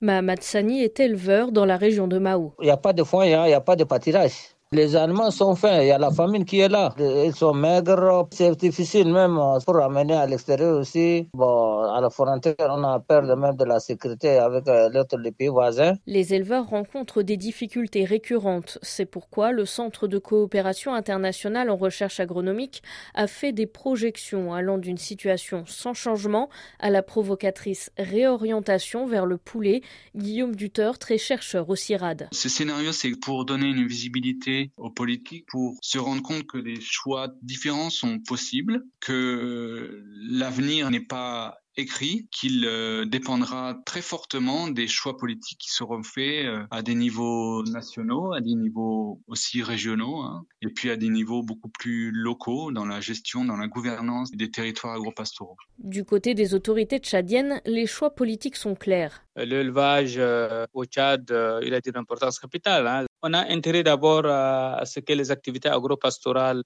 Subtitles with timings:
[0.00, 2.52] Mahamad Sani est éleveur dans la région de Mao.
[2.60, 4.32] Il n'y a pas de foin, il n'y a pas de pâturage.
[4.72, 6.94] Les animaux sont fins, il y a la famine qui est là.
[6.96, 9.36] Ils sont maigres, c'est difficile même
[9.66, 11.26] pour amener à l'extérieur aussi.
[11.34, 15.48] Bon, à la frontière, on a peur même de la sécurité avec euh, l'autre pays
[15.48, 15.94] voisins.
[16.06, 18.78] Les éleveurs rencontrent des difficultés récurrentes.
[18.80, 22.80] C'est pourquoi le Centre de coopération internationale en recherche agronomique
[23.14, 26.48] a fait des projections allant d'une situation sans changement
[26.78, 29.82] à la provocatrice réorientation vers le poulet.
[30.14, 32.28] Guillaume Duteur, très chercheur au CIRAD.
[32.30, 36.80] Ce scénario, c'est pour donner une visibilité aux politiques pour se rendre compte que des
[36.80, 44.88] choix différents sont possibles, que l'avenir n'est pas écrit qu'il euh, dépendra très fortement des
[44.88, 50.18] choix politiques qui seront faits euh, à des niveaux nationaux, à des niveaux aussi régionaux,
[50.20, 54.30] hein, et puis à des niveaux beaucoup plus locaux dans la gestion, dans la gouvernance
[54.32, 55.56] des territoires agropastoraux.
[55.78, 59.24] Du côté des autorités tchadiennes, les choix politiques sont clairs.
[59.36, 61.26] L'élevage euh, au Tchad,
[61.62, 62.86] il a une importance capitale.
[62.86, 63.06] Hein.
[63.22, 66.62] On a intérêt d'abord à ce que les activités agropastorales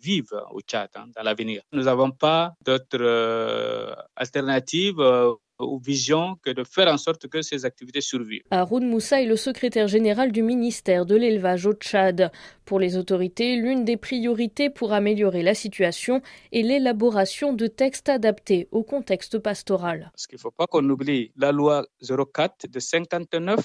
[0.00, 1.62] vivent au Tchad hein, dans l'avenir.
[1.72, 2.98] Nous n'avons pas d'autres
[4.16, 8.42] alternative euh, ou vision que de faire en sorte que ces activités survivent.
[8.50, 12.30] Haroun Moussa est le secrétaire général du ministère de l'élevage au Tchad.
[12.64, 16.22] Pour les autorités, l'une des priorités pour améliorer la situation
[16.52, 20.10] est l'élaboration de textes adaptés au contexte pastoral.
[20.12, 23.58] Parce qu'il ne faut pas qu'on oublie la loi 04 de 59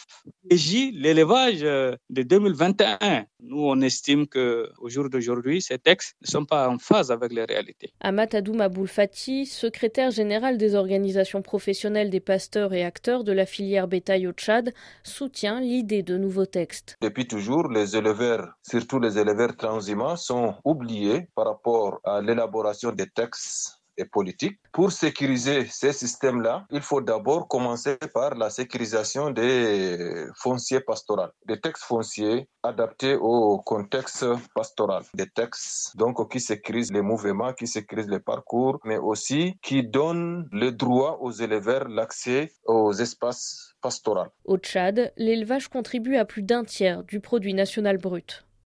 [0.49, 3.25] régit l'élevage euh, de 2021.
[3.41, 7.43] Nous, on estime qu'au jour d'aujourd'hui, ces textes ne sont pas en phase avec les
[7.43, 7.93] réalités.
[7.99, 13.87] Amatadoum Aboul Fati, secrétaire général des organisations professionnelles des pasteurs et acteurs de la filière
[13.87, 16.97] bétail au Tchad, soutient l'idée de nouveaux textes.
[17.01, 23.07] Depuis toujours, les éleveurs, surtout les éleveurs transhumants, sont oubliés par rapport à l'élaboration des
[23.07, 24.59] textes et politique.
[24.71, 31.59] Pour sécuriser ces systèmes-là, il faut d'abord commencer par la sécurisation des fonciers pastoraux, des
[31.59, 38.09] textes fonciers adaptés au contexte pastoral, des textes donc qui sécurisent les mouvements, qui sécurisent
[38.09, 44.27] les parcours, mais aussi qui donnent le droit aux éleveurs l'accès aux espaces pastoraux.
[44.45, 48.45] Au Tchad, l'élevage contribue à plus d'un tiers du produit national brut.